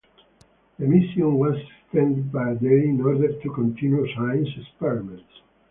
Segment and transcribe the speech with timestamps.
[0.79, 5.29] The mission was extended by a day in order to continue science experiments.